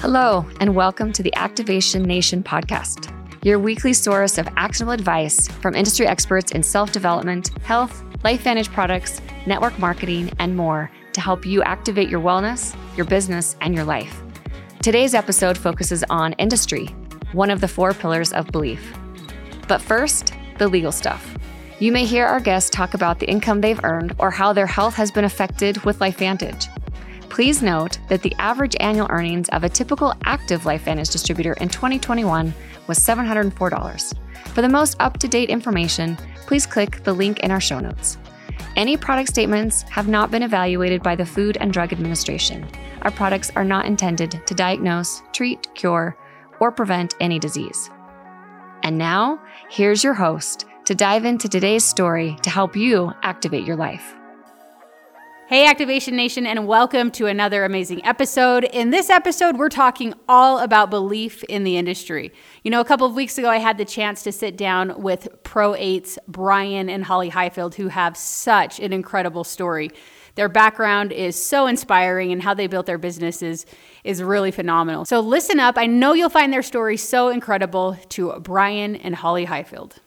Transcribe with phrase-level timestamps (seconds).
[0.00, 3.12] Hello, and welcome to the Activation Nation podcast,
[3.44, 9.20] your weekly source of actionable advice from industry experts in self development, health, LifeVantage products,
[9.44, 14.22] network marketing, and more to help you activate your wellness, your business, and your life.
[14.82, 16.86] Today's episode focuses on industry,
[17.32, 18.96] one of the four pillars of belief.
[19.66, 21.36] But first, the legal stuff.
[21.80, 24.94] You may hear our guests talk about the income they've earned or how their health
[24.94, 26.68] has been affected with LifeVantage.
[27.38, 32.52] Please note that the average annual earnings of a typical active LifeVantage distributor in 2021
[32.88, 34.12] was $704.
[34.48, 36.16] For the most up to date information,
[36.48, 38.18] please click the link in our show notes.
[38.74, 42.66] Any product statements have not been evaluated by the Food and Drug Administration.
[43.02, 46.18] Our products are not intended to diagnose, treat, cure,
[46.58, 47.88] or prevent any disease.
[48.82, 53.76] And now, here's your host to dive into today's story to help you activate your
[53.76, 54.17] life.
[55.48, 58.64] Hey, Activation Nation, and welcome to another amazing episode.
[58.64, 62.34] In this episode, we're talking all about belief in the industry.
[62.64, 65.26] You know, a couple of weeks ago, I had the chance to sit down with
[65.44, 69.90] Pro 8's Brian and Holly Highfield, who have such an incredible story.
[70.34, 73.64] Their background is so inspiring, and how they built their businesses
[74.04, 75.06] is really phenomenal.
[75.06, 75.78] So, listen up.
[75.78, 79.98] I know you'll find their story so incredible to Brian and Holly Highfield.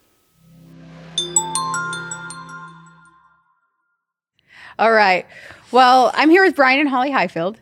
[4.82, 5.28] All right.
[5.70, 7.60] Well, I'm here with Brian and Holly Highfield,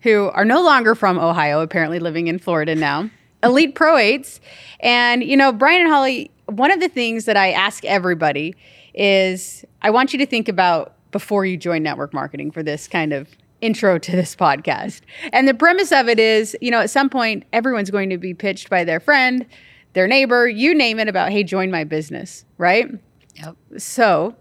[0.00, 3.10] who are no longer from Ohio, apparently living in Florida now.
[3.44, 4.40] Elite Pro 8s.
[4.80, 8.56] And, you know, Brian and Holly, one of the things that I ask everybody
[8.92, 13.12] is I want you to think about before you join network marketing for this kind
[13.12, 13.28] of
[13.60, 15.02] intro to this podcast.
[15.32, 18.34] And the premise of it is, you know, at some point, everyone's going to be
[18.34, 19.46] pitched by their friend,
[19.92, 22.90] their neighbor, you name it, about, hey, join my business, right?
[23.36, 23.56] Yep.
[23.76, 24.34] So,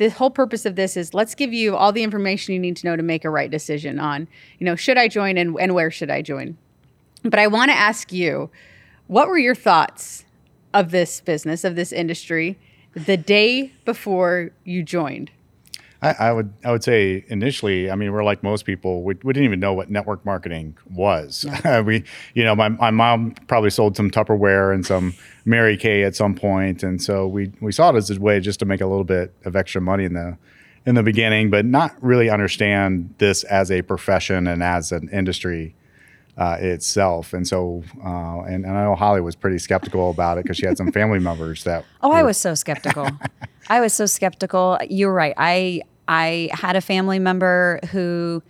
[0.00, 2.86] the whole purpose of this is let's give you all the information you need to
[2.86, 4.26] know to make a right decision on,
[4.58, 6.56] you know, should I join and, and where should I join?
[7.22, 8.48] But I want to ask you,
[9.08, 10.24] what were your thoughts
[10.72, 12.58] of this business, of this industry,
[12.94, 15.30] the day before you joined?
[16.02, 19.02] I, I, would I would say initially, I mean, we're like most people.
[19.02, 21.44] We, we didn't even know what network marketing was.
[21.44, 21.80] Yeah.
[21.82, 26.16] we, you know, my, my mom probably sold some Tupperware and some Mary Kay at
[26.16, 28.86] some point, and so we we saw it as a way just to make a
[28.86, 30.38] little bit of extra money in the
[30.86, 35.74] in the beginning, but not really understand this as a profession and as an industry
[36.40, 37.34] uh, itself.
[37.34, 40.64] And so, uh, and, and, I know Holly was pretty skeptical about it because she
[40.64, 41.84] had some family members that.
[42.02, 43.08] Oh, were, I was so skeptical.
[43.68, 44.78] I was so skeptical.
[44.88, 45.34] You're right.
[45.36, 48.42] I I had a family member who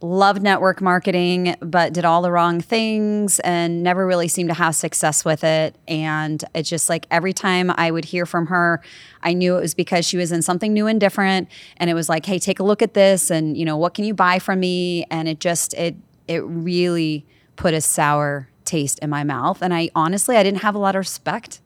[0.00, 4.74] loved network marketing, but did all the wrong things and never really seemed to have
[4.74, 5.76] success with it.
[5.86, 8.80] And it's just like every time I would hear from her,
[9.22, 11.48] I knew it was because she was in something new and different.
[11.76, 14.04] And it was like, hey, take a look at this and, you know, what can
[14.04, 15.04] you buy from me?
[15.10, 15.96] And it just, it,
[16.28, 19.62] it really put a sour taste in my mouth.
[19.62, 21.60] And I honestly, I didn't have a lot of respect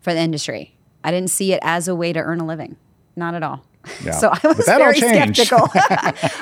[0.00, 0.76] for the industry.
[1.02, 2.76] I didn't see it as a way to earn a living.
[3.16, 3.64] Not at all.
[4.04, 4.12] Yeah.
[4.18, 5.68] So I was very skeptical.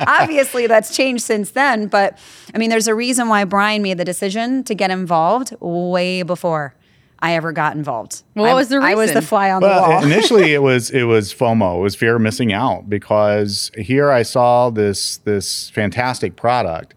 [0.06, 1.86] Obviously, that's changed since then.
[1.86, 2.18] But
[2.54, 6.74] I mean, there's a reason why Brian made the decision to get involved way before
[7.20, 8.22] I ever got involved.
[8.34, 8.90] Well, what was the reason?
[8.90, 10.04] I was the fly on well, the wall.
[10.04, 11.78] initially, it was it was FOMO.
[11.78, 16.94] It was fear of missing out because here I saw this this fantastic product,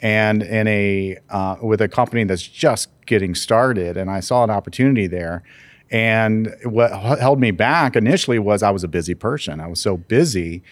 [0.00, 4.50] and in a uh, with a company that's just getting started, and I saw an
[4.50, 5.42] opportunity there
[5.90, 9.60] and what held me back initially was I was a busy person.
[9.60, 10.62] I was so busy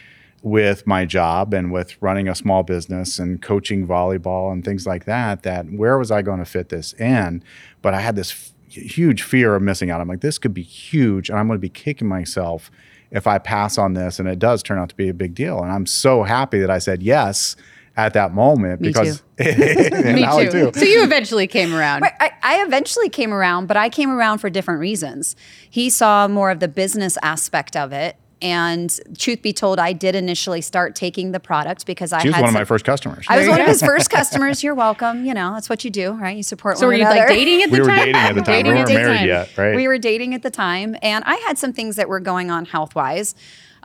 [0.42, 5.04] with my job and with running a small business and coaching volleyball and things like
[5.06, 7.42] that that where was I going to fit this in?
[7.82, 10.00] But I had this f- huge fear of missing out.
[10.00, 12.70] I'm like, this could be huge, and I'm going to be kicking myself
[13.10, 14.20] if I pass on this.
[14.20, 15.60] And it does turn out to be a big deal.
[15.60, 17.56] And I'm so happy that I said yes
[17.98, 20.50] at that moment Me because Me too.
[20.50, 20.72] too.
[20.74, 22.04] So you eventually came around.
[22.04, 25.36] I, I, eventually came around, but I came around for different reasons.
[25.68, 28.16] He saw more of the business aspect of it.
[28.40, 32.36] And truth be told, I did initially start taking the product because I she was
[32.36, 33.26] had one some, of my first customers.
[33.28, 34.62] I was one of his first customers.
[34.62, 35.24] You're welcome.
[35.24, 36.36] You know, that's what you do, right?
[36.36, 37.16] You support so one another.
[37.16, 38.06] So were you like dating at the we time?
[38.06, 38.64] We were dating at the time.
[38.64, 39.74] we weren't married yet, right?
[39.74, 42.64] We were dating at the time, and I had some things that were going on
[42.64, 43.34] health wise.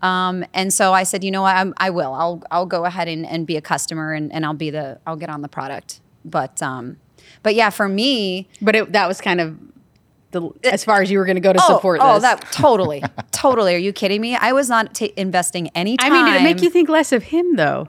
[0.03, 2.13] Um, and so I said, you know what, I'm, I will.
[2.13, 5.15] I'll I'll go ahead and, and be a customer, and, and I'll be the I'll
[5.15, 6.01] get on the product.
[6.25, 6.97] But um,
[7.41, 9.57] but yeah, for me, but it, that was kind of
[10.31, 12.23] the, as far as you were going to go to oh, support oh, this.
[12.23, 13.01] that totally,
[13.31, 13.75] totally.
[13.75, 14.35] Are you kidding me?
[14.35, 16.11] I was not t- investing any time.
[16.11, 17.87] I mean, did it make you think less of him though?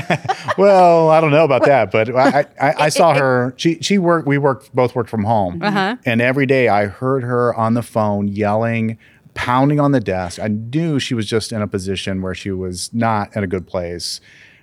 [0.58, 3.52] well, I don't know about that, but I, I, I saw her.
[3.58, 4.26] She she worked.
[4.26, 5.96] We worked both worked from home, uh-huh.
[6.06, 8.96] and every day I heard her on the phone yelling
[9.34, 10.40] pounding on the desk.
[10.40, 13.66] I knew she was just in a position where she was not in a good
[13.66, 14.20] place.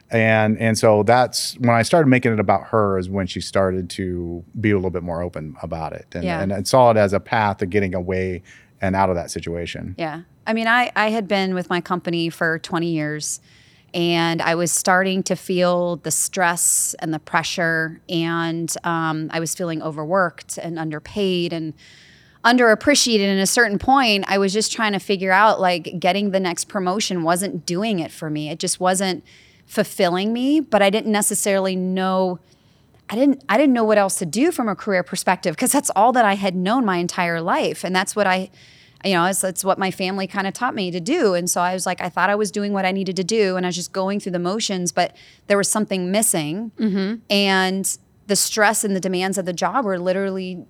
[0.10, 3.90] And and so that's when I started making it about her is when she started
[3.92, 6.42] to be a little bit more open about it, and, Yeah.
[6.42, 8.42] and I saw it as a path to getting away
[8.82, 9.96] and out of that situation.
[9.98, 10.22] Yeah.
[10.46, 13.42] I mean, I, I had been with my company for 20 years
[13.94, 18.00] and I was starting to feel the stress and the pressure.
[18.08, 21.74] And um, I was feeling overworked and underpaid and
[22.48, 23.24] underappreciated.
[23.24, 26.40] And at a certain point, I was just trying to figure out like getting the
[26.40, 28.50] next promotion wasn't doing it for me.
[28.50, 29.24] It just wasn't
[29.66, 32.40] fulfilling me, but I didn't necessarily know.
[33.10, 35.90] I didn't I didn't know what else to do from a career perspective because that's
[35.96, 38.50] all that I had known my entire life and that's what I
[39.06, 41.62] you know it's, it's what my family kind of taught me to do and so
[41.62, 43.70] I was like I thought I was doing what I needed to do and I
[43.70, 45.16] was just going through the motions but
[45.48, 47.22] there was something missing mm-hmm.
[47.30, 50.66] and the stress and the demands of the job were literally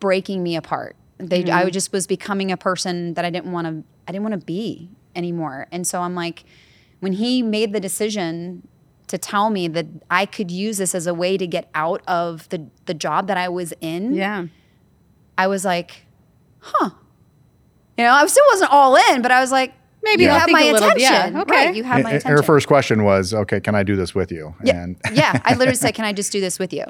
[0.00, 1.68] breaking me apart they I mm-hmm.
[1.70, 4.90] just was becoming a person that I didn't want to I didn't want to be
[5.14, 6.44] anymore and so I'm like
[7.00, 8.66] when he made the decision
[9.08, 12.48] to tell me that I could use this as a way to get out of
[12.50, 14.46] the the job that I was in, Yeah.
[15.36, 16.06] I was like,
[16.60, 16.90] huh.
[17.98, 19.72] You know, I still wasn't all in, but I was like,
[20.04, 20.34] maybe Yeah.
[20.34, 21.34] you have my little- attention.
[21.34, 21.66] yeah, okay.
[21.66, 22.36] Right, you have my And- and attention.
[22.36, 25.54] her first question was, "Okay, can I do this with you?" yeah, And yeah, I
[25.54, 26.84] literally said, "Can I just do this with you?"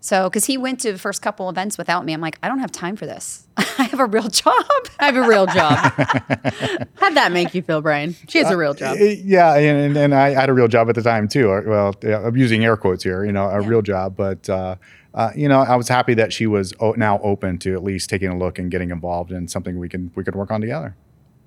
[0.00, 2.60] So, because he went to the first couple events without me, I'm like, I don't
[2.60, 3.48] have time for this.
[3.56, 4.64] I have a real job.
[5.00, 5.76] I have a real job.
[6.96, 8.14] How'd that make you feel, Brian?
[8.28, 8.96] She has a real job.
[9.00, 11.48] Uh, yeah, and, and I had a real job at the time too.
[11.66, 14.16] Well, I'm using air quotes here, you know, a real job.
[14.16, 14.76] But uh,
[15.14, 18.08] uh, you know, I was happy that she was o- now open to at least
[18.08, 20.94] taking a look and getting involved in something we can we could work on together.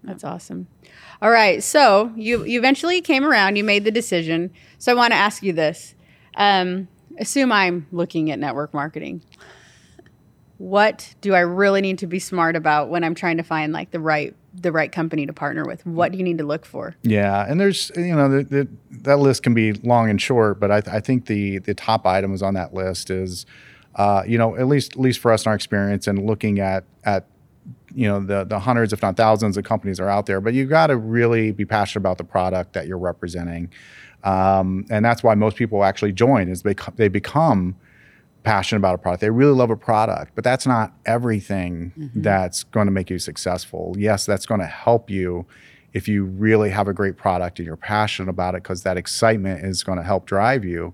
[0.03, 0.67] That's awesome.
[1.21, 1.63] All right.
[1.63, 3.55] So you you eventually came around.
[3.55, 4.51] You made the decision.
[4.77, 5.95] So I want to ask you this.
[6.35, 9.21] Um, assume I'm looking at network marketing.
[10.57, 13.91] What do I really need to be smart about when I'm trying to find like
[13.91, 15.85] the right the right company to partner with?
[15.85, 16.95] What do you need to look for?
[17.01, 18.67] Yeah, and there's you know the, the,
[19.01, 22.05] that list can be long and short, but I, th- I think the the top
[22.05, 23.45] items on that list is,
[23.95, 26.83] uh, you know, at least at least for us in our experience and looking at
[27.03, 27.25] at
[27.93, 30.65] you know the the hundreds if not thousands of companies are out there, but you
[30.65, 33.71] got to really be passionate about the product that you're representing,
[34.23, 37.75] um, and that's why most people actually join is they they become
[38.43, 39.21] passionate about a product.
[39.21, 43.95] They really love a product, but that's not everything that's going to make you successful.
[43.97, 45.45] Yes, that's going to help you
[45.93, 49.63] if you really have a great product and you're passionate about it because that excitement
[49.65, 50.93] is going to help drive you.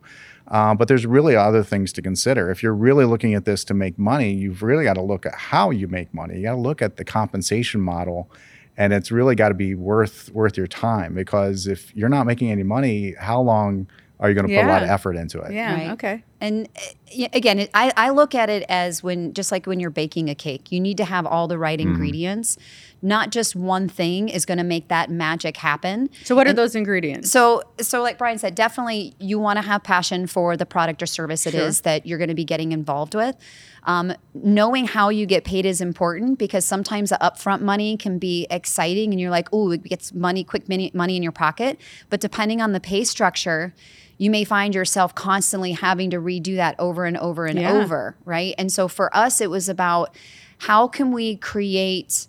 [0.50, 2.50] Um, but there's really other things to consider.
[2.50, 5.36] If you're really looking at this to make money, you've really got to look at
[5.36, 6.38] how you make money.
[6.38, 8.32] You got to look at the compensation model,
[8.78, 12.52] and it's really got to be worth worth your time because if you're not making
[12.52, 13.88] any money, how long
[14.20, 15.54] are you going to put a lot of effort into it?
[15.54, 15.74] Yeah.
[15.74, 15.92] Right.
[15.92, 16.24] Okay.
[16.42, 19.90] And uh, again, it, I, I look at it as when, just like when you're
[19.90, 22.58] baking a cake, you need to have all the right ingredients.
[23.02, 26.10] Not just one thing is going to make that magic happen.
[26.24, 27.30] So what are those ingredients?
[27.30, 31.06] So, so like Brian said, definitely you want to have passion for the product or
[31.06, 33.36] service it is that you're going to be getting involved with.
[33.84, 38.48] Um, knowing how you get paid is important because sometimes the upfront money can be
[38.50, 41.80] exciting and you're like, oh, it gets money, quick money, money in your pocket.
[42.10, 43.74] But depending on the pay structure,
[44.18, 47.72] you may find yourself constantly having to redo that over and over and Yeah.
[47.72, 48.56] over, right?
[48.58, 50.16] And so for us, it was about
[50.60, 52.28] how can we create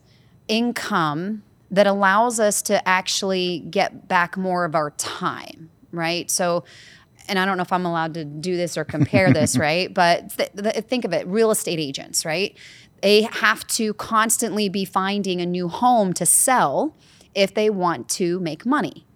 [0.49, 6.31] income that allows us to actually get back more of our time, right?
[6.31, 6.65] So,
[7.29, 9.93] and I don't know if I'm allowed to do this or compare this, right?
[9.93, 12.57] But th- th- think of it real estate agents, right?
[13.03, 16.97] They have to constantly be finding a new home to sell
[17.35, 19.07] if they want to make money.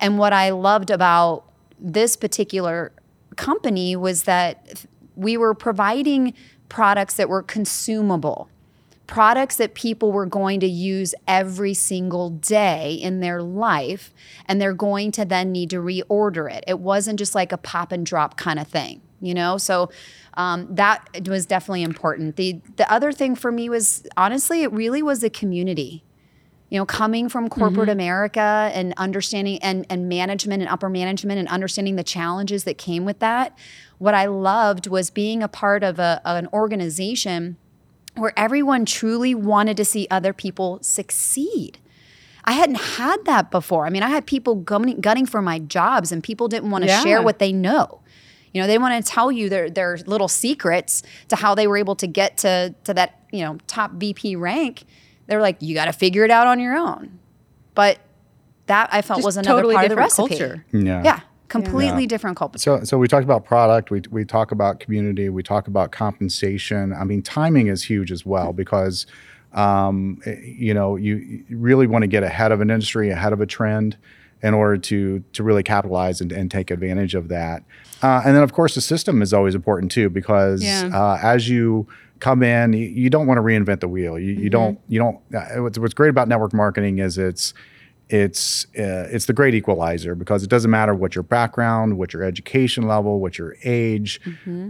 [0.00, 1.44] And what I loved about
[1.78, 2.92] this particular
[3.36, 6.34] company was that we were providing
[6.68, 8.48] products that were consumable,
[9.10, 14.14] products that people were going to use every single day in their life,
[14.46, 16.62] and they're going to then need to reorder it.
[16.68, 19.58] It wasn't just like a pop and drop kind of thing, you know?
[19.58, 19.90] So
[20.34, 22.36] um, that was definitely important.
[22.36, 26.04] The, the other thing for me was honestly, it really was the community
[26.68, 31.48] you know coming from corporate america and understanding and, and management and upper management and
[31.48, 33.58] understanding the challenges that came with that
[33.98, 37.56] what i loved was being a part of a, an organization
[38.16, 41.78] where everyone truly wanted to see other people succeed.
[42.44, 43.86] I hadn't had that before.
[43.86, 46.88] I mean i had people gunning, gunning for my jobs and people didn't want to
[46.88, 47.02] Yeah.
[47.02, 48.00] share what they know.
[48.52, 51.76] You know they want to tell you their, their little secrets to how they were
[51.76, 54.84] able to get to, to that you know top vp rank.
[55.26, 57.18] They're like you got to figure it out on your own.
[57.74, 57.98] But
[58.66, 60.28] that i felt Just was another totally part of the recipe.
[60.28, 60.64] culture.
[60.72, 61.02] Yeah.
[61.04, 61.20] yeah
[61.50, 62.08] completely Yeah.
[62.08, 63.90] different culture So, so we talked about product.
[63.90, 65.28] We we talk about community.
[65.28, 66.94] We talk about compensation.
[66.94, 69.06] I mean, timing is huge as well because,
[69.52, 73.40] um, eh, you know, you, really want to get ahead of an industry, ahead of
[73.40, 73.96] a trend,
[74.42, 77.62] in order to to really capitalize and, and take advantage of that.
[78.02, 80.88] Uh, and then, of course, the system is always important too because Yeah.
[80.94, 81.86] uh, as you
[82.20, 84.18] come in, you, you don't want to reinvent the wheel.
[84.18, 85.18] You, you don't you don't.
[85.34, 87.52] Uh, what's, what's great about network marketing is it's
[88.12, 92.22] it's uh, it's the great equalizer because it doesn't matter what your background, what your
[92.24, 94.20] education level, what your age.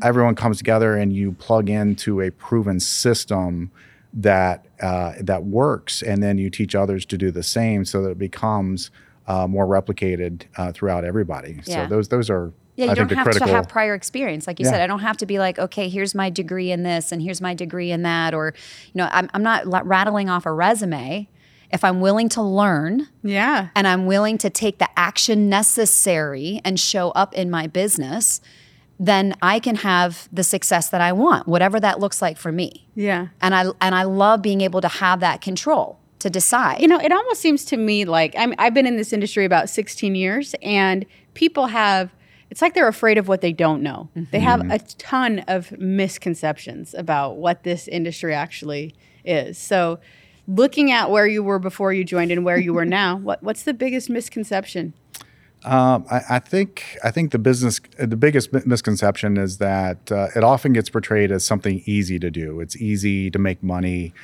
[0.02, 3.70] Everyone comes together and you plug into a proven system
[4.12, 8.10] that uh, that works, and then you teach others to do the same, so that
[8.10, 8.90] it becomes
[9.26, 11.60] uh, more replicated uh, throughout everybody.
[11.64, 11.84] Yeah.
[11.84, 13.46] So those those are Yeah, you I don't have critical.
[13.48, 14.46] to have prior experience.
[14.46, 14.72] Like you Yeah.
[14.72, 17.40] said, I don't have to be like, okay, here's my degree in this and here's
[17.40, 18.34] my degree in that.
[18.34, 18.52] Or,
[18.92, 21.28] you know, I'm, I'm not rattling off a resume.
[21.72, 23.68] If I'm willing to learn Yeah.
[23.74, 28.40] and I'm willing to take the action necessary and show up in my business,
[28.98, 32.86] then I can have the success that I want, whatever that looks like for me.
[32.94, 33.28] Yeah.
[33.40, 36.80] And I and I love being able to have that control to decide.
[36.80, 39.68] You know, it almost seems to me like I'm, I've been in this industry about
[39.68, 42.14] 16 years, and people have.
[42.50, 44.08] It's like they're afraid of what they don't know.
[44.14, 44.38] They mm-hmm.
[44.38, 49.56] have a ton of misconceptions about what this industry actually is.
[49.56, 50.00] So,
[50.54, 53.62] looking at where you were before you joined and where you are now, what what's
[53.62, 54.94] the biggest misconception?
[55.62, 60.42] Um, I, I think I think the business the biggest misconception is that uh, it
[60.42, 62.60] often gets portrayed as something easy to do.
[62.60, 64.14] It's easy to make money,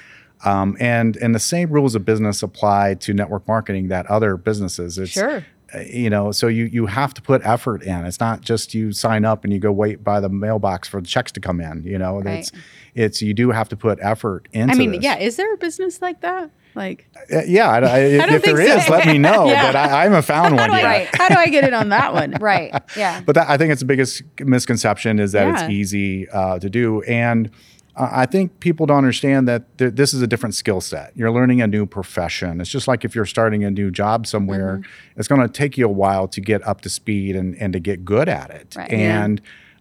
[0.44, 4.98] um, and and the same rules of business apply to network marketing that other businesses.
[4.98, 5.44] It's, Sure.
[5.74, 8.04] Uh, You know, so you you have to put effort in.
[8.06, 11.06] It's not just you sign up and you go wait by the mailbox for the
[11.08, 11.82] checks to come in.
[11.84, 12.38] You know, Right.
[12.40, 12.52] it's
[12.94, 14.74] it's you do have to put effort into.
[14.74, 15.02] I mean, this.
[15.02, 16.50] yeah, is there a business like that?
[16.74, 17.70] Like, Uh, yeah.
[17.70, 17.98] I, I,
[18.34, 18.92] if there is, so.
[18.92, 19.46] let me know.
[19.46, 19.66] Yeah.
[19.66, 20.84] But I, I haven't found one yet.
[20.84, 21.08] I, Right.
[21.14, 22.32] how do I get it on that one?
[22.40, 22.70] right.
[22.96, 23.22] Yeah.
[23.24, 25.62] But that, I think it's the biggest misconception is that Yeah.
[25.64, 27.50] it's easy uh, to do, and
[27.98, 31.12] I think people don't understand that th- this is a different skill set.
[31.16, 32.60] You're learning a new profession.
[32.60, 35.18] It's just like if you're starting a new job somewhere, Mm-hmm.
[35.18, 37.80] it's going to take you a while to get up to speed and, and to
[37.80, 38.74] get good at it.
[38.76, 38.90] Right.
[38.90, 39.24] Yeah.
[39.24, 39.40] And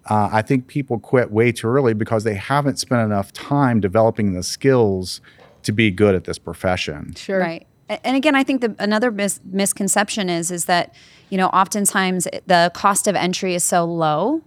[0.10, 4.34] uh, I think people quit way too early because they haven't spent enough time developing
[4.34, 5.19] the skills
[5.63, 7.15] to be good at this profession.
[7.15, 7.39] Sure.
[7.39, 7.67] Right.
[7.89, 10.93] And again, I think the, another mis- misconception is is that
[11.29, 14.41] you know oftentimes the cost of entry is so low,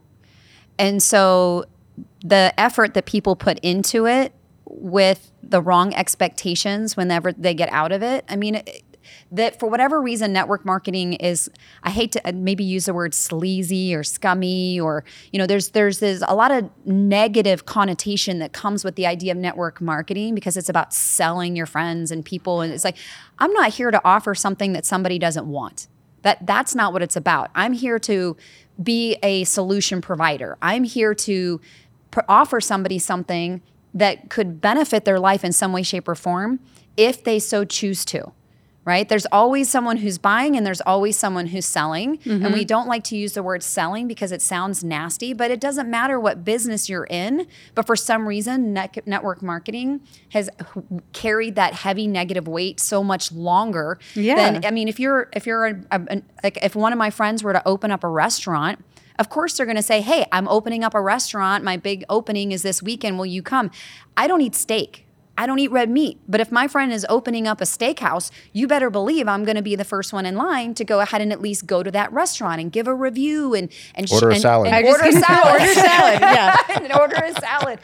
[0.78, 1.64] and so
[2.22, 4.32] the effort that people put into it
[4.64, 8.24] with the wrong expectations whenever they get out of it.
[8.28, 8.56] I mean.
[8.56, 8.84] It,
[9.30, 11.50] that for whatever reason, network marketing is,
[11.82, 15.70] I hate to uh, maybe use the word sleazy or scummy or, you know, there's,
[15.70, 20.34] there's, there's a lot of negative connotation that comes with the idea of network marketing
[20.34, 22.60] because it's about selling your friends and people.
[22.60, 22.96] And it's like,
[23.38, 25.88] I'm not here to offer something that somebody doesn't want.
[26.22, 27.50] That, that's not what it's about.
[27.54, 28.36] I'm here to
[28.82, 30.56] be a solution provider.
[30.62, 31.60] I'm here to
[32.28, 33.62] offer somebody something
[33.94, 36.60] that could benefit their life in some way, shape, or form
[36.96, 38.32] if they so choose to
[38.88, 39.10] right?
[39.10, 42.20] There's always someone who's buying and there's always someone who's selling.
[42.24, 42.62] And we mm-hmm.
[42.62, 46.18] don't like to use the word selling because it sounds nasty, but it doesn't matter
[46.18, 47.46] what business you're in.
[47.74, 50.00] But for some reason, net- network marketing
[50.30, 53.98] has h- carried that heavy negative weight so much longer.
[54.14, 54.52] Yeah.
[54.52, 57.10] Than, I mean, if you're if you're a, a, an- like if one of my
[57.10, 58.82] friends were to open up a restaurant.
[59.18, 61.64] Of course, they're going to say, Hey, I'm opening up a restaurant.
[61.64, 63.18] My big opening is this weekend.
[63.18, 63.70] Will you come?
[64.16, 65.04] I don't eat steak.
[65.36, 66.18] I don't eat red meat.
[66.26, 69.62] But if my friend is opening up a steakhouse, you better believe I'm going to
[69.62, 72.12] be the first one in line to go ahead and at least go to that
[72.12, 74.66] restaurant and give a review and and sh- Order a and- salad.
[74.66, 76.56] and I order just gonna salad, order salad, yeah.
[76.80, 77.78] and order a salad.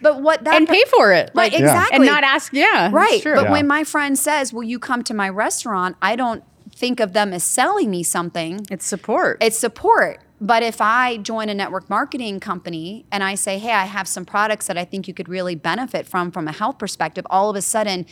[0.00, 1.30] But what that And pay for it.
[1.34, 1.96] Right, Like, exactly.
[1.96, 2.90] And not ask, yeah.
[2.92, 3.20] Right.
[3.22, 3.34] true.
[3.34, 3.50] But Yeah.
[3.52, 5.96] when my friend says, Will you come to my restaurant?
[6.00, 8.60] I don't think of them as selling me something.
[8.70, 9.38] it's support.
[9.42, 10.20] It's support.
[10.40, 14.24] But if I join a network marketing company and I say, hey, I have some
[14.24, 17.56] products that I think you could really benefit from from a health perspective, all of
[17.56, 18.06] a sudden,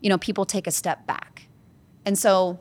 [0.00, 1.48] you know, people take a step back.
[2.06, 2.60] And so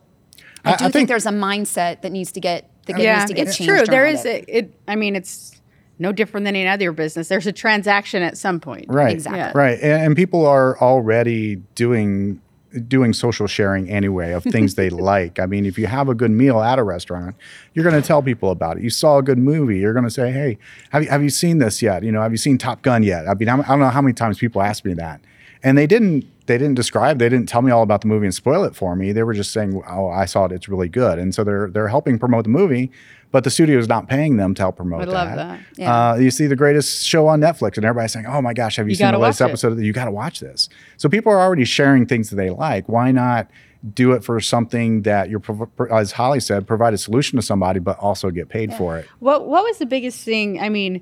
[0.65, 3.17] I I- I do think, think- there's a mindset that needs to get that yeah,
[3.19, 3.69] needs to get it's changed.
[3.75, 3.85] true.
[3.85, 4.45] There around is it.
[4.47, 4.79] a, it.
[4.87, 5.61] I mean, it's
[5.99, 7.27] no different than any other business.
[7.27, 8.85] There's a transaction at some point.
[8.89, 9.11] Right.
[9.13, 9.39] Exactly.
[9.39, 9.51] Yeah.
[9.53, 9.77] Right.
[9.79, 12.41] And, and people are already doing
[12.87, 15.39] doing social sharing anyway of things they like.
[15.39, 17.35] I mean, if you have a good meal at a restaurant,
[17.73, 18.83] you're going to tell people about it.
[18.83, 20.57] You saw a good movie, you're going to say, "Hey,
[20.91, 22.03] have you have you seen this yet?
[22.03, 24.01] You know, have you seen Top Gun yet?" I mean, I'm- I don't know how
[24.01, 25.21] many times people ask me that,
[25.63, 28.35] and they didn't they didn't describe, they didn't tell me all about the movie and
[28.35, 29.13] spoil it for me.
[29.13, 31.87] They were just saying, "Oh, I saw it; it's really good," and so they're they're
[31.87, 32.91] helping promote the movie.
[33.31, 35.59] But the studio is not paying them to help promote I love that.
[35.77, 36.11] Yeah.
[36.11, 38.87] Uh, you see the greatest show on Netflix, and everybody's saying, "Oh my gosh, have
[38.87, 40.67] you, You seen the latest episode?" Of You got to watch this.
[40.97, 42.89] So people are already sharing things that they like.
[42.89, 43.49] Why not
[43.95, 45.41] do it for something that you're,
[45.89, 49.07] as Holly said, provide a solution to somebody, but also get paid for it?
[49.19, 50.59] What What was the biggest thing?
[50.59, 51.01] I mean,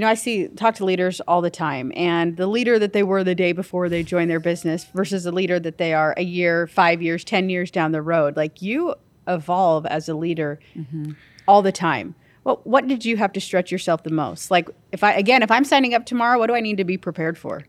[0.00, 3.02] you know, I see talk to leaders all the time, and the leader that they
[3.02, 6.22] were the day before they joined their business versus the leader that they are a
[6.22, 8.34] year, five years, ten years down the road.
[8.34, 8.94] Like you
[9.28, 11.10] evolve as a leader mm-hmm.
[11.46, 12.14] all the time.
[12.44, 14.50] Well, what did you have to stretch yourself the most?
[14.50, 16.96] Like, if I again, if I'm signing up tomorrow, what do I need to be
[16.96, 17.66] prepared for?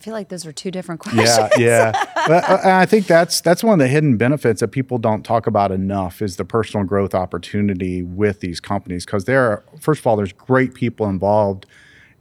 [0.00, 1.50] I feel like those are two different questions.
[1.58, 2.04] Yeah, yeah.
[2.26, 5.46] but, uh, I think that's that's one of the hidden benefits that people don't talk
[5.46, 10.06] about enough is the personal growth opportunity with these companies because there, are, first of
[10.06, 11.66] all, there's great people involved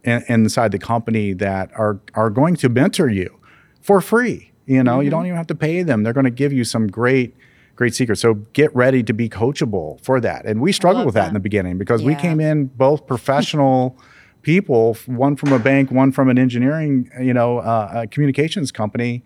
[0.03, 3.39] in, inside the company that are are going to mentor you
[3.81, 4.51] for free.
[4.65, 6.03] You know, you don't even have to pay them.
[6.03, 7.33] They're going to give you some great
[7.75, 8.19] great secrets.
[8.19, 10.45] So get ready to be coachable for that.
[10.45, 11.27] And we struggled with that, that.
[11.29, 13.97] in the beginning because we came in both professional
[14.41, 19.23] people, one from a bank, one from an engineering, you know, uh, communications company,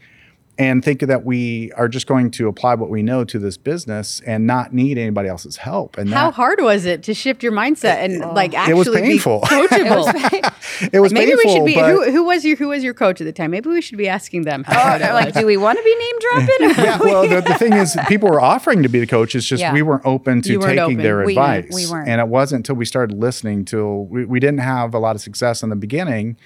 [0.60, 4.22] and think that we are just going to apply what we know to this business
[4.28, 5.98] and not need anybody else's help.
[5.98, 8.74] And How that, hard was it to shift your mindset and uh, like It actually
[8.78, 9.40] was painful.
[9.42, 10.90] be coachable?
[10.94, 11.74] it was Maybe painful, we should be.
[11.76, 13.50] but- Who, who was your Who was your coach at the time?
[13.50, 14.64] Maybe we should be asking them.
[14.64, 16.84] How Or, hard it like, do we want to be name dropping?
[16.86, 19.34] yeah, well, the, the thing is, people were offering to be the coach.
[19.36, 19.74] It's just Yeah.
[19.74, 20.98] we weren't open to weren't taking open.
[20.98, 21.72] their We advice.
[21.74, 22.08] we weren't.
[22.08, 25.22] And it wasn't until we started listening till we, we didn't have a lot of
[25.22, 26.38] success in the beginning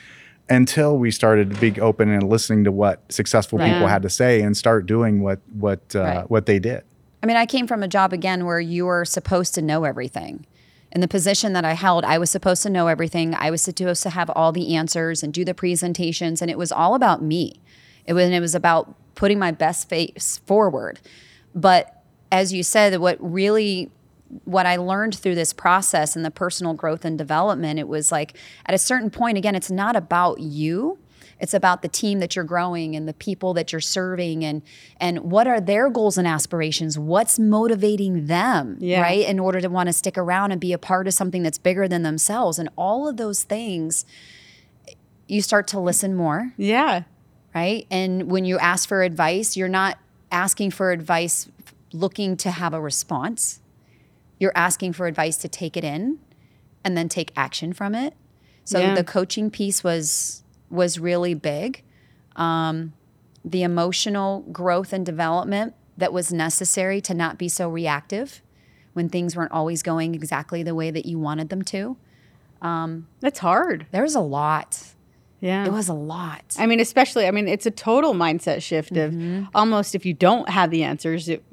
[0.49, 4.55] until we started being open and listening to what successful people had to say and
[4.55, 6.29] start doing what what uh, Right.
[6.29, 6.83] what they did.
[7.21, 10.45] I mean, I came from a job again where you were supposed to know everything.
[10.91, 13.35] In the position that I held, I was supposed to know everything.
[13.35, 16.71] I was supposed to have all the answers and do the presentations, and it was
[16.71, 17.59] all about me.
[18.05, 20.99] It was, and it was about putting my best face forward.
[21.53, 23.91] But as you said, what really
[24.45, 28.37] what I learned through this process and the personal growth and development, it was like
[28.65, 30.97] at a certain point, again, it's not about you.
[31.39, 34.63] It's about the team that you're growing and the people that you're serving and
[34.99, 36.97] and what are their goals and aspirations?
[36.97, 39.01] What's motivating them, Yeah.
[39.01, 39.19] right?
[39.27, 41.87] In order to want to stick around and be a part of something that's bigger
[41.87, 42.57] than themselves.
[42.57, 44.03] And all of those things,
[45.27, 47.03] you start to listen more yeah,
[47.53, 47.85] right?
[47.91, 49.99] And when you ask for advice, you're not
[50.31, 51.49] asking for advice
[51.93, 53.59] looking to have a response.
[54.39, 56.19] You're asking for advice to take it in
[56.83, 58.13] and then take action from it.
[58.63, 58.93] So Yeah.
[58.95, 61.81] the coaching piece was was really big.
[62.35, 62.93] Um,
[63.45, 68.41] the emotional growth and development that was necessary to not be so reactive
[68.93, 71.95] when things weren't always going exactly the way that you wanted them to.
[73.21, 73.85] that's hard.
[73.91, 74.83] There was a lot.
[75.39, 76.55] Yeah, It was a lot.
[76.57, 79.15] I mean, especially, I mean, it's a total mindset shift of
[79.53, 81.43] almost if you don't have the answers, it,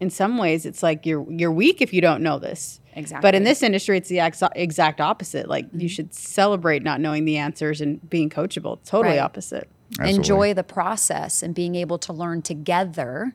[0.00, 2.80] in some ways, it's like you're you're weak if you don't know this.
[2.94, 5.48] Exactly but in this industry, it's the ex- exact opposite.
[5.48, 8.78] Like you should celebrate not knowing the answers and being coachable.
[8.84, 9.20] Totally Right.
[9.22, 9.68] opposite.
[9.92, 10.16] Absolutely.
[10.16, 13.32] enjoy the process and being able to learn together,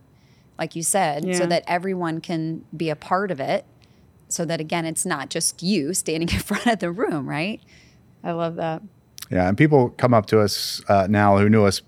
[0.59, 3.65] like you said, so that everyone can be a part of it.
[4.27, 7.59] So that again, it's not just you standing in front of the room, right?
[8.23, 8.81] I love that.
[9.31, 11.81] Yeah, and people come up to us uh, now who knew us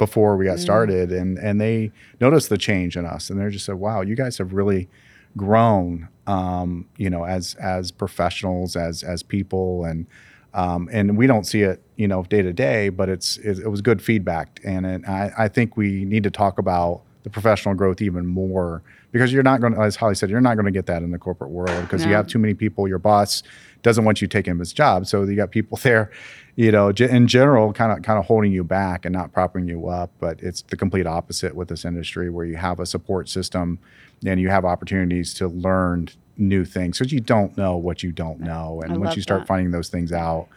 [0.00, 0.62] before we got Mm.
[0.62, 4.16] started, and and they noticed the change in us, and they're just like, "Wow, you
[4.16, 4.88] guys have really
[5.36, 10.06] grown." Um, you know, as as professionals, as as people, and
[10.54, 13.68] um, and we don't see it, you know, day to day, but it's it, it
[13.68, 17.74] was good feedback, and it, I I think we need to talk about the professional
[17.74, 18.80] growth even more
[19.12, 21.10] because you're not going to, as Holly said, you're not going to get that in
[21.10, 22.88] the corporate world because you have too many people.
[22.88, 23.42] Your boss
[23.82, 26.10] doesn't want you taking his job, so you got people there,
[26.56, 29.88] you know, in general, kind of kind of holding you back and not propping you
[29.88, 30.10] up.
[30.18, 33.78] But it's the complete opposite with this industry, where you have a support system
[34.24, 38.40] and you have opportunities to learn new things because you don't know what you don't
[38.40, 39.46] know, and I once you start that.
[39.46, 40.48] finding those things out,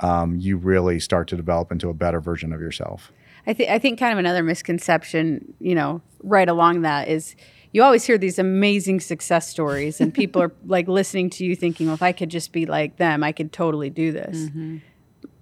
[0.00, 3.12] um, you really start to develop into a better version of yourself.
[3.46, 7.36] I think I think kind of another misconception, you know, right along that is
[7.72, 11.86] you always hear these amazing success stories and people are like listening to you thinking,
[11.86, 14.36] well, if I could just be like them, I could totally do this.
[14.36, 14.78] Mm-hmm.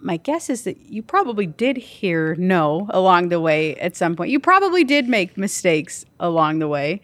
[0.00, 4.30] My guess is that you probably did hear no along the way at some point.
[4.30, 7.00] You probably did make mistakes along the way.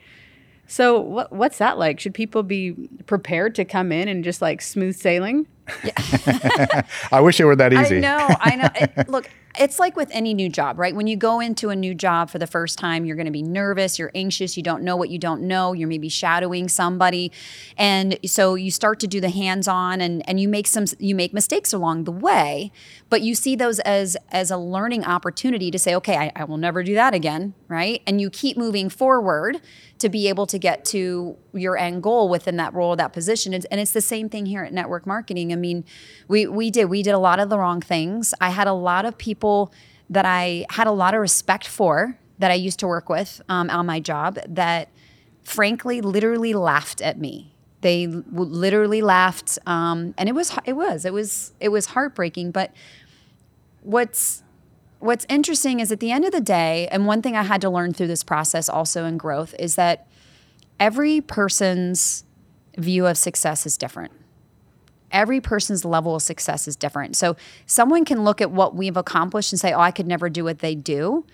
[0.67, 2.01] So what what's that like?
[2.01, 2.73] Should people be
[3.07, 5.47] prepared to come in and just like smooth sailing?
[5.67, 7.97] I wish it were that easy.
[7.97, 8.69] I know, I know.
[8.75, 10.95] It, look, it's like with any new job, right?
[10.95, 13.43] When you go into a new job for the first time, you're going to be
[13.43, 17.33] nervous, you're anxious, you don't know what you don't know, you're maybe shadowing somebody,
[17.79, 21.33] and so you start to do the hands-on, and and you make some you make
[21.33, 22.71] mistakes along the way,
[23.09, 26.59] but you see those as as a learning opportunity to say, okay, I, I will
[26.59, 28.03] never do that again, right?
[28.07, 29.61] And you keep moving forward
[29.99, 33.55] to be able to get to your end goal within that role, that position.
[33.55, 35.53] And, it's the same thing here at network marketing.
[35.53, 35.85] I mean,
[36.29, 38.35] we we did we did a lot of the wrong things.
[38.41, 39.73] I had a lot of people
[40.11, 43.71] that I had a lot of respect for that I used to work with um,
[43.71, 44.89] on my job that
[45.45, 47.55] frankly literally laughed at me.
[47.81, 52.51] They literally laughed, um, and it was it was it was it was heartbreaking.
[52.51, 52.73] But
[53.83, 54.43] what's
[55.01, 57.69] what's interesting is at the end of the day, and one thing I had to
[57.69, 60.07] learn through this process also in growth is that
[60.81, 62.25] every person's
[62.77, 64.13] view of success is different.
[65.11, 67.15] Every person's level of success is different.
[67.17, 70.43] So someone can look at what we've accomplished and say, "Oh, I could never do
[70.45, 71.25] what they do."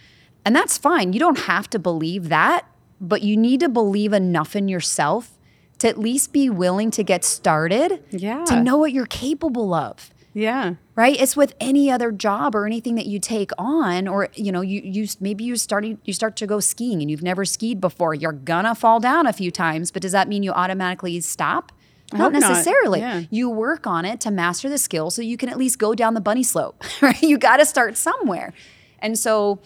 [0.44, 1.12] And that's fine.
[1.12, 2.66] You don't have to believe that,
[3.00, 5.38] but you need to believe enough in yourself
[5.78, 8.44] to at least be willing to get started, Yeah.
[8.44, 10.74] to know what you're capable of Yeah.
[10.94, 11.20] right?
[11.20, 14.80] It's with any other job or anything that you take on or you know you
[14.84, 18.14] you maybe you starting you start to go skiing and you've never skied before.
[18.14, 21.72] You're gonna fall down a few times but does that mean you automatically stop?
[22.12, 22.48] Not hope not.
[22.48, 23.00] necessarily.
[23.00, 23.22] Yeah.
[23.30, 26.14] you work on it to master the skill so you can at least go down
[26.14, 27.22] the bunny slope right?
[27.22, 28.52] You got to start somewhere.
[29.00, 29.60] And so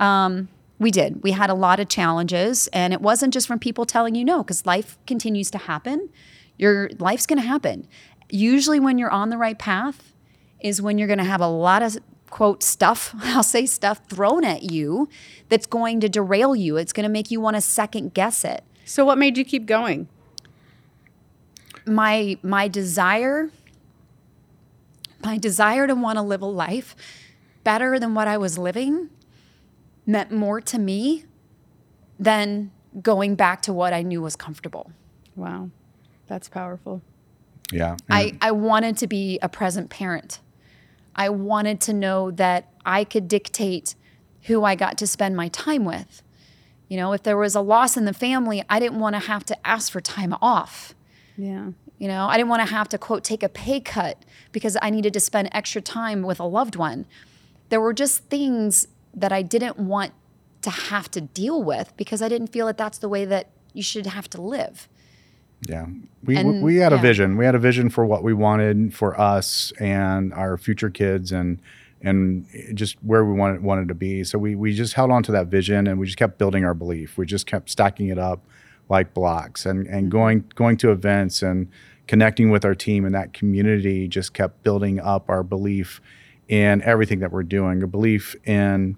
[0.00, 0.48] um,
[0.78, 1.22] we did.
[1.22, 4.42] We had a lot of challenges and it wasn't just from people telling you no
[4.42, 6.08] because life continues to happen.
[6.58, 7.88] Your life's going to happen
[8.30, 10.12] usually when you're on the right path
[10.60, 11.98] is when you're going to have a lot of
[12.30, 15.08] quote stuff i'll say stuff thrown at you
[15.48, 18.64] that's going to derail you it's going to make you want to second guess it
[18.84, 20.08] So what made you keep going?
[21.86, 23.50] my my desire
[25.22, 26.94] my desire to want to live a life
[27.62, 29.10] better than what I was living
[30.06, 31.24] meant more to me
[32.18, 34.92] than going back to what I knew was comfortable.
[35.34, 35.70] Wow.
[36.26, 37.02] That's powerful.
[37.72, 37.96] Yeah.
[38.10, 40.40] I, I wanted to be a present parent.
[41.16, 43.94] I wanted to know that I could dictate
[44.42, 46.22] who I got to spend my time with.
[46.88, 49.44] You know, if there was a loss in the family, I didn't want to have
[49.46, 50.94] to ask for time off.
[51.36, 51.70] Yeah.
[51.98, 54.90] You know, I didn't want to have to quote take a pay cut because I
[54.90, 57.06] needed to spend extra time with a loved one.
[57.70, 60.12] There were just things that I didn't want
[60.62, 63.82] to have to deal with because I didn't feel that that's the way that you
[63.82, 64.88] should have to live.
[65.68, 65.86] Yeah.
[66.24, 67.36] We, And- we had a vision.
[67.36, 71.60] We had a vision for what we wanted for us and our future kids and
[72.02, 74.24] and just where we wanted wanted to be.
[74.24, 76.74] So we we just held on to that vision and we just kept building our
[76.74, 77.16] belief.
[77.16, 78.44] We just kept stacking it up
[78.88, 79.94] like blocks and Mm-hmm.
[79.94, 81.68] and going going to events and
[82.06, 86.02] connecting with our team and that community just kept building up our belief
[86.48, 88.96] in everything that we're doing, a belief in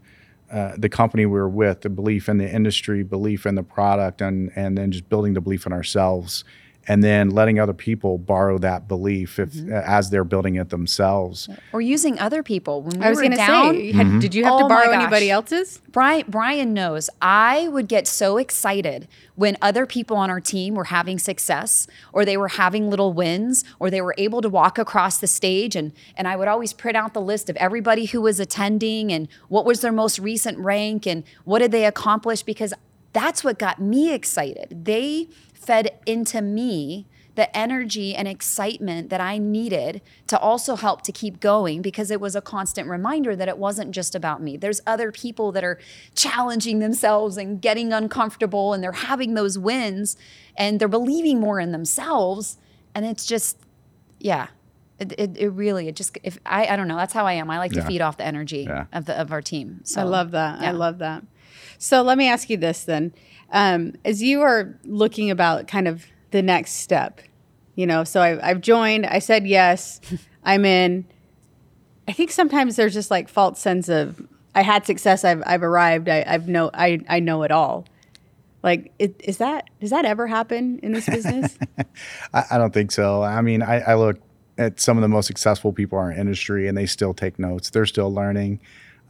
[0.50, 4.20] uh, the company we were with, the belief in the industry, belief in the product,
[4.20, 6.44] and and then just building the belief in ourselves,
[6.88, 9.72] and then letting other people borrow that belief if Mm-hmm.
[9.72, 11.48] as they're building it themselves.
[11.72, 12.82] Or using other people.
[12.82, 14.68] When we I was were going to down, say, had, did you have Oh to
[14.68, 15.80] borrow anybody else's?
[15.90, 20.84] Brian, Brian knows I would get so excited when other people on our team were
[20.84, 25.18] having success or they were having little wins or they were able to walk across
[25.18, 28.40] the stage and and I would always print out the list of everybody who was
[28.40, 32.74] attending and what was their most recent rank and what did they accomplish because
[33.12, 34.84] that's what got me excited.
[34.84, 35.28] They
[35.66, 41.38] fed into me the energy and excitement that I needed to also help to keep
[41.38, 44.56] going because it was a constant reminder that it wasn't just about me.
[44.56, 45.78] There's other people that are
[46.14, 50.16] challenging themselves and getting uncomfortable and they're having those wins
[50.56, 52.56] and they're believing more in themselves.
[52.94, 53.58] And it's just,
[54.18, 54.46] yeah.
[54.98, 57.50] It, it, it really it just if I, I don't know that's how I am
[57.50, 58.86] I like to feed off the energy Yeah.
[58.94, 60.62] of the of our team so I love that.
[60.62, 61.22] I love that.
[61.76, 63.12] So let me ask you this then.
[63.50, 67.20] Um, as you are looking about kind of the next step,
[67.74, 70.00] you know, so I, I've joined, I said yes,
[70.44, 71.06] I'm in.
[72.08, 76.08] I think sometimes there's just like false sense of I had success, I've, I've arrived,
[76.08, 77.86] I, I've know, I, I know it all.
[78.62, 81.58] Like, it, is that, does that ever happen in this business?
[82.34, 83.22] I, I don't think so.
[83.22, 84.18] I mean, I, I look
[84.58, 87.70] at some of the most successful people in our industry, and they still take notes.
[87.70, 88.60] They're still learning,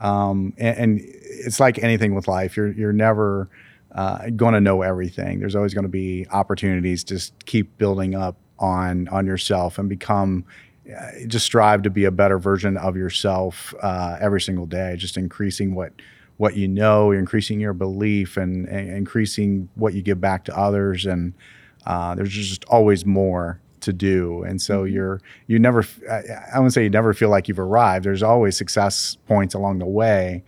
[0.00, 2.56] um, and, and it's like anything with life.
[2.56, 3.48] You're you're never
[3.96, 5.40] uh, going to know everything.
[5.40, 7.02] There's always going to be opportunities.
[7.04, 10.44] to Just keep building up on on yourself and become.
[10.86, 14.94] Uh, just strive to be a better version of yourself uh, every single day.
[14.96, 15.92] Just increasing what
[16.36, 21.06] what you know, increasing your belief, and, and increasing what you give back to others.
[21.06, 21.32] And
[21.86, 25.84] uh, there's just always more to do, and so you're you never.
[26.08, 28.04] I wouldn't say you never feel like you've arrived.
[28.04, 30.44] There's always success points along the way,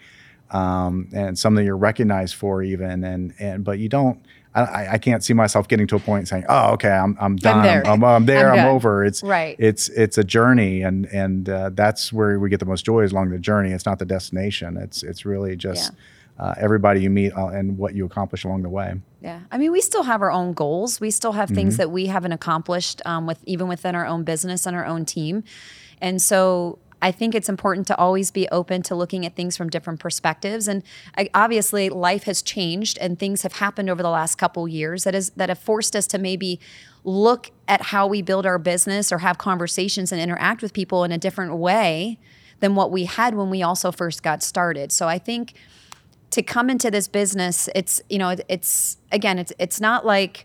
[0.51, 3.05] um, and something you're recognized for, even.
[3.05, 4.21] And and but you don't.
[4.55, 7.59] I- I, can't see myself getting to a point saying, "Oh, okay, I'm I'm done.
[7.59, 7.87] I'm there.
[7.87, 8.51] I'm, I'm there.
[8.53, 9.55] I'm I'm, over." It's Right.
[9.59, 13.13] It's it's a journey, and and uh, that's where we get the most joy is
[13.13, 13.71] along the journey.
[13.71, 14.77] It's not the destination.
[14.77, 15.93] It's it's really just
[16.39, 18.95] uh, everybody you meet uh, and what you accomplish along the way.
[19.21, 21.01] Yeah, I mean, we still have our own goals.
[21.01, 24.67] We still have things that we haven't accomplished um, with even within our own business
[24.67, 25.45] and our own team,
[26.01, 29.71] and so I think it's important to always be open to looking at things from
[29.71, 30.67] different perspectives.
[30.67, 30.83] And
[31.17, 35.15] I, obviously, life has changed, and things have happened over the last couple years that
[35.15, 36.61] is that have forced us to maybe
[37.05, 41.13] look at how we build our business or have conversations and interact with people in
[41.13, 42.19] a different way
[42.61, 44.91] than what we had when we also first got started.
[44.91, 45.55] So I think
[46.31, 50.45] to come into this business it's you know it's again it's it's not like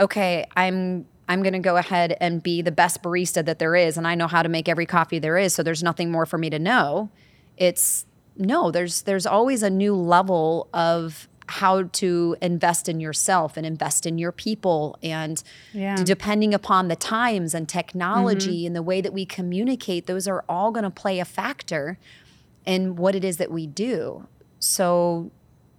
[0.00, 3.96] okay, I'm I'm going to go ahead and be the best barista that there is
[3.96, 6.38] and I know how to make every coffee there is, so there's nothing more for
[6.38, 7.10] me to know.
[7.56, 8.06] It's
[8.36, 14.06] no, there's there's always a new level of how to invest in yourself and invest
[14.06, 15.96] in your people and Yeah.
[15.96, 18.68] depending upon the times and technology mm-hmm.
[18.68, 21.98] and the way that we communicate those are all going to play a factor
[22.64, 24.26] in what it is that we do
[24.58, 25.30] so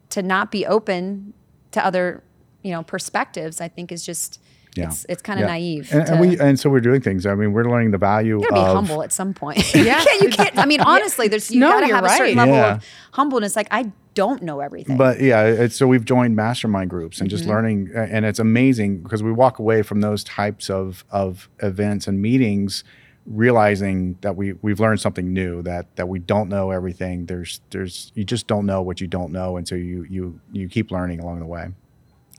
[0.09, 1.33] to not be open
[1.71, 2.23] to other
[2.61, 4.39] you know perspectives i think is just
[4.75, 4.87] Yeah.
[4.87, 5.53] it's, it's kind of Yeah.
[5.53, 7.25] naive And, and we and so we're doing things.
[7.25, 9.57] I mean, we're learning the value you gotta be of humble at some point.
[9.75, 9.99] Yeah.
[9.99, 10.21] you can't.
[10.23, 10.57] You can't.
[10.57, 12.47] I mean, honestly, there's you No, gotta you're have a certain right.
[12.47, 12.75] level Yeah.
[12.75, 12.83] of
[13.13, 13.55] humbleness.
[13.55, 14.95] Like I don't know everything.
[14.97, 17.37] But yeah, it's, so we've joined mastermind groups and Mm-hmm.
[17.37, 22.07] just learning, and it's amazing because we walk away from those types of of events
[22.07, 22.83] and meetings,
[23.25, 27.25] realizing that we we've learned something new that that we don't know everything.
[27.25, 30.69] There's there's you just don't know what you don't know, and so you you you
[30.69, 31.67] keep learning along the way.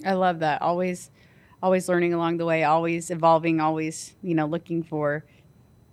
[0.05, 0.63] I love that.
[0.63, 1.11] Always,
[1.63, 5.25] always learning along the way, always evolving, always, you know, looking for,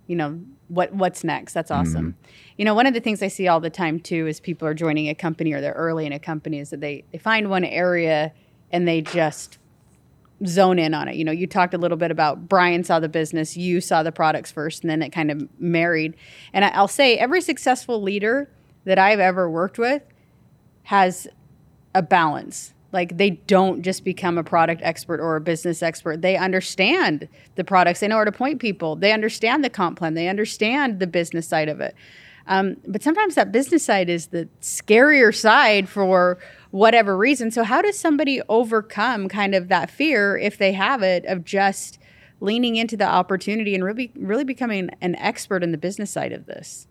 [0.06, 1.52] you know, what what's next.
[1.52, 1.80] That's mm-hmm.
[1.80, 2.16] awesome.
[2.56, 4.74] You know, one of the things I see all the time too is people are
[4.74, 7.64] joining a company or they're early in a company is that they they find one
[7.64, 8.32] area
[8.70, 9.58] and they just
[10.46, 11.16] zone in on it.
[11.16, 14.12] You know, you talked a little bit about Brian saw the business, you saw the
[14.12, 16.16] products first, and then it kind of married.
[16.52, 18.50] And I'll say every successful leader
[18.84, 20.02] that I've ever worked with
[20.84, 21.26] has
[21.94, 22.73] a balance.
[22.94, 26.22] Like they don't just become a product expert or a business expert.
[26.22, 27.98] They understand the products.
[27.98, 28.94] They know where to point people.
[28.94, 30.14] They understand the comp plan.
[30.14, 31.96] They understand the business side of it.
[32.46, 36.38] Um, but sometimes that business side is the scarier side for
[36.70, 37.50] whatever reason.
[37.50, 41.98] So how does somebody overcome kind of that fear if they have it of just
[42.40, 46.46] leaning into the opportunity and really really becoming an expert in the business side of
[46.46, 46.86] this?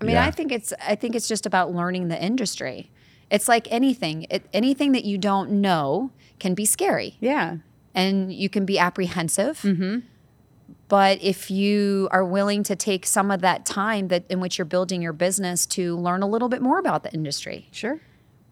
[0.00, 0.26] I mean, Yeah.
[0.26, 2.90] I think it's I think it's just about learning the industry.
[3.30, 4.26] It's like anything.
[4.30, 7.56] It, anything that you don't know can be scary, Yeah.
[7.94, 9.60] and you can be apprehensive.
[9.62, 10.00] Mm-hmm.
[10.88, 14.64] But if you are willing to take some of that time that in which you're
[14.64, 18.00] building your business to learn a little bit more about the industry, Sure.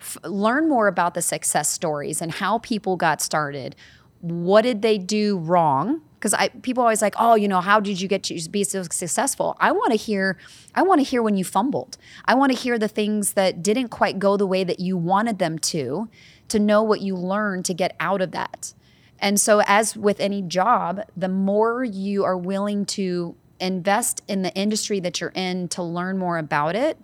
[0.01, 3.77] f- learn more about the success stories and how people got started.
[4.21, 6.01] What did they do wrong?
[6.25, 8.83] Because I people always like, oh, you know, how did you get to be so
[8.85, 9.59] successful?
[9.61, 10.39] I want to hear,
[10.75, 11.99] I want to hear when you fumbled.
[12.25, 15.39] I want to hear the things that didn't quite go the way that you wanted
[15.39, 16.09] them to,
[16.49, 18.73] to know what you learned to get out of that.
[19.19, 24.55] And so, as with any job, the more you are willing to invest in the
[24.55, 26.97] industry that you're in to learn more about it,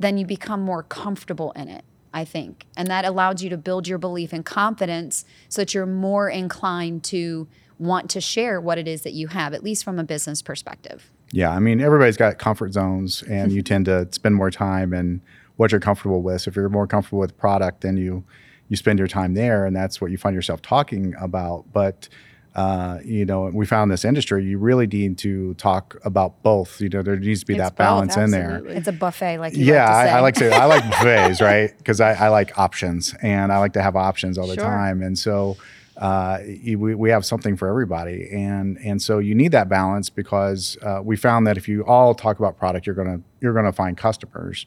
[0.00, 2.66] then you become more comfortable in it, I think.
[2.76, 7.04] And that allows you to build your belief and confidence so that you're more inclined
[7.04, 7.46] to
[7.80, 11.10] want to share what it is that you have, at least from a business perspective.
[11.32, 15.20] Yeah, I mean everybody's got comfort zones, and you tend to spend more time in
[15.56, 16.42] what you're comfortable with.
[16.42, 18.24] So if you're more comfortable with product, then you
[18.68, 21.64] you spend your time there, and that's what you find yourself talking about.
[21.72, 22.08] But
[22.54, 26.80] uh, you know, we found this industry, you really need to talk about both.
[26.80, 28.62] You know, there needs to be It's that both, balance in there.
[28.66, 30.10] It's a buffet, like you Yeah, like to say.
[30.10, 30.50] I, I like to.
[30.50, 31.70] I like buffets, right?
[31.78, 34.64] Because I, I like options, and I like to have options all the Sure.
[34.64, 35.00] time.
[35.00, 35.56] And so,
[36.00, 40.78] uh, we, we have something for everybody, and and so you need that balance because
[40.82, 43.98] uh, we found that if you all talk about product, you're gonna you're gonna find
[43.98, 44.64] customers.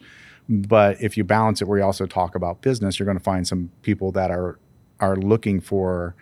[0.48, 3.46] But if you balance it, where you also talk about business, you're going to find
[3.46, 4.58] some people that are
[5.00, 6.14] are looking for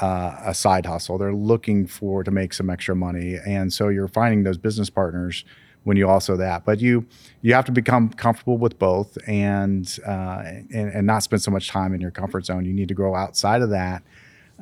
[0.00, 1.18] uh, a side hustle.
[1.18, 5.44] They're looking for to make some extra money, and so you're finding those business partners
[5.84, 6.64] when you also that.
[6.64, 7.06] But you
[7.42, 11.68] you have to become comfortable with both, and uh, and, and not spend so much
[11.68, 12.64] time in your comfort zone.
[12.64, 14.02] You need to grow outside of that.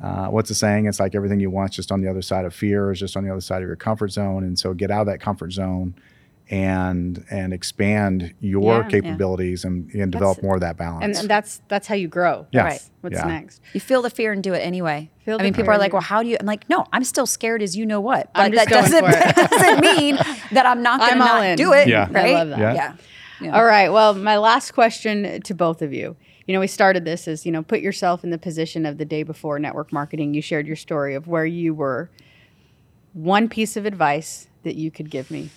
[0.01, 0.85] Uh, what's the saying?
[0.85, 3.23] It's like everything you want, just on the other side of fear, is just on
[3.25, 4.43] the other side of your comfort zone.
[4.43, 5.93] And so get out of that comfort zone
[6.51, 8.81] and and expand your Yeah.
[8.83, 8.87] Yeah.
[8.89, 11.03] capabilities and, and develop That's- more of that balance.
[11.05, 12.47] And, and that's that's how you grow.
[12.51, 12.63] Yes.
[12.73, 13.25] That's What's Yeah.
[13.27, 13.61] next?
[13.73, 15.09] You feel the fear and do it anyway.
[15.25, 17.25] Feel I mean, people are like, "Well, how do you?" I'm like, "No, I'm still
[17.27, 19.35] scared as you know what." But I'm just that going doesn't for it.
[19.35, 20.15] that doesn't mean
[20.51, 21.55] that I'm not going to all not in.
[21.55, 21.87] do it.
[21.87, 22.09] Yeah.
[22.13, 22.59] I love that.
[22.75, 22.93] Yeah.
[23.41, 23.55] Yeah.
[23.55, 23.89] All right.
[23.89, 26.17] Well, my last question to both of you.
[26.49, 29.05] You know, we started this as, you know, put yourself in the position of the
[29.05, 30.33] day before network marketing.
[30.33, 32.09] You shared your story of where you were.
[33.13, 35.51] One piece of advice that you could give me,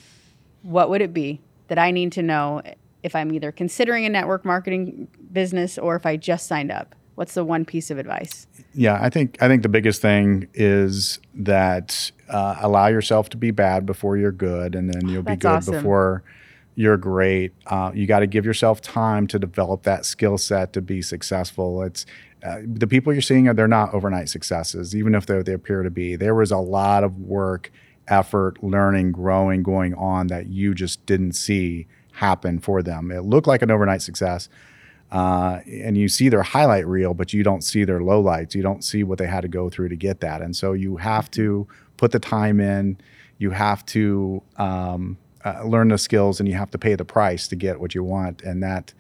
[0.61, 2.61] what would it be that I need to know
[3.02, 6.94] if I'm either considering a network marketing business or if I just signed up?
[7.14, 8.46] What's the one piece of advice?
[8.74, 13.50] Yeah, I think I think the biggest thing is that uh, allow yourself to be
[13.50, 15.72] bad before you're good, and then you'll be good awesome.
[15.72, 16.22] before
[16.74, 17.52] you're great.
[17.66, 21.82] Uh, you got to give yourself time to develop that skill set to be successful.
[21.82, 22.06] It's
[22.42, 25.90] uh, the people you're seeing are they're not overnight successes, even if they, appear to
[25.90, 26.16] be.
[26.16, 27.70] There was a lot of work,
[28.08, 33.11] effort, learning, growing going on that you just didn't see happen for them.
[33.11, 34.48] It looked like an overnight success,
[35.12, 38.54] uh, and you see their highlight reel, but you don't see their lowlights.
[38.54, 40.40] You don't see what they had to go through to get that.
[40.40, 42.98] And so you have to put the time in.
[43.38, 47.48] You have to um, uh, learn the skills, and you have to pay the price
[47.48, 48.42] to get what you want.
[48.42, 48.92] And that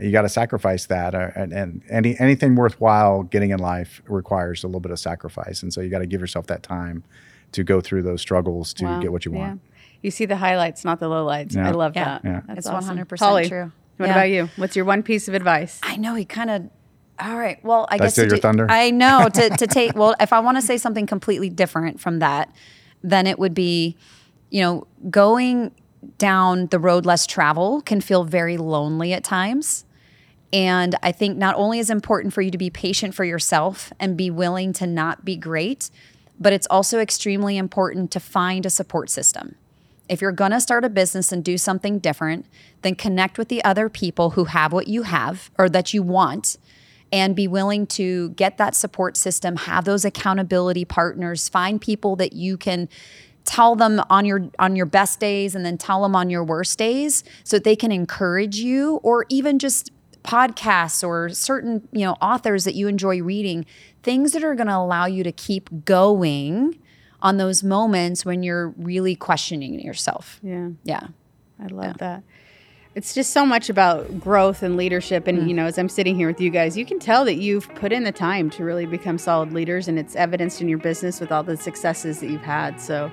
[0.00, 1.14] you got to sacrifice that.
[1.14, 5.62] Uh, and, and any anything worthwhile getting in life requires a little bit of sacrifice.
[5.62, 7.04] And so you got to give yourself that time
[7.52, 9.00] to go through those struggles to Wow.
[9.00, 9.38] get what you Yeah.
[9.38, 9.60] want.
[10.02, 11.54] You see the highlights, not the lowlights.
[11.56, 11.68] Yeah.
[11.68, 12.04] I love Yeah.
[12.04, 12.24] that.
[12.24, 12.40] Yeah.
[12.46, 12.96] That's It's awesome.
[12.96, 13.72] 100% Holly, true.
[13.98, 14.12] What Yeah.
[14.12, 14.48] about you?
[14.56, 15.78] What's your one piece of advice?
[15.82, 16.70] I know he kind of.
[17.22, 17.62] All right.
[17.62, 18.66] Well, I Did I guess steal to your do- thunder?
[18.70, 19.94] I know to to take.
[19.94, 22.50] Well, if I want to say something completely different from that,
[23.02, 23.96] then it would be,
[24.50, 25.72] you know, going
[26.18, 29.84] down the road less travel can feel very lonely at times.
[30.52, 33.92] And I think not only is it important for you to be patient for yourself
[34.00, 35.90] and be willing to not be great,
[36.40, 39.54] but it's also extremely important to find a support system.
[40.08, 42.46] If you're going to start a business and do something different,
[42.82, 46.56] then connect with the other people who have what you have or that you want
[47.12, 52.32] and be willing to get that support system, have those accountability partners, find people that
[52.32, 52.88] you can
[53.44, 56.78] tell them on your on your best days and then tell them on your worst
[56.78, 59.90] days so that they can encourage you or even just
[60.22, 63.64] podcasts or certain, you know, authors that you enjoy reading,
[64.02, 66.78] things that are going to allow you to keep going
[67.22, 70.38] on those moments when you're really questioning yourself.
[70.42, 70.70] Yeah.
[70.84, 71.08] Yeah.
[71.62, 72.22] I love that.
[72.96, 75.28] It's just so much about growth and leadership.
[75.28, 75.58] And, you mm.
[75.58, 78.02] know, as I'm sitting here with you guys, you can tell that you've put in
[78.02, 81.44] the time to really become solid leaders, and it's evidenced in your business with all
[81.44, 82.80] the successes that you've had.
[82.80, 83.10] So,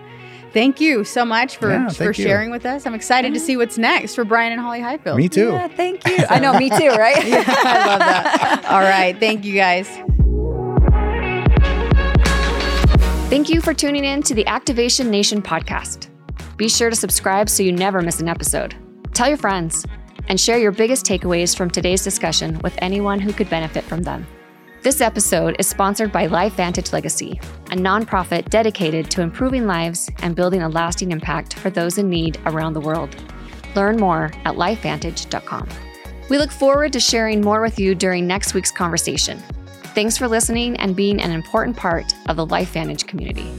[0.51, 2.23] thank you so much for, Yeah, for thank you.
[2.25, 2.87] sharing with us.
[2.87, 5.17] I'm excited to see what's next for Brian and Holly Highfield.
[5.17, 5.49] Me too.
[5.49, 6.25] Yeah, thank you.
[6.29, 7.17] I know, me too, right?
[7.17, 8.65] I love that.
[8.69, 9.15] All right.
[9.19, 9.87] Thank you guys.
[13.29, 16.07] Thank you for tuning in to the Activation Nation podcast.
[16.55, 18.73] Be sure to subscribe so you never miss an episode.
[19.17, 19.83] Tell your friends
[20.27, 24.27] and share your biggest takeaways from today's discussion with anyone who could benefit from them.
[24.83, 27.39] This episode is sponsored by LifeVantage Legacy,
[27.71, 32.39] a nonprofit dedicated to improving lives and building a lasting impact for those in need
[32.45, 33.15] around the world.
[33.75, 35.67] Learn more at lifevantage.com.
[36.29, 39.39] We look forward to sharing more with you during next week's conversation.
[39.95, 43.51] Thanks for listening and being an important part of the LifeVantage community.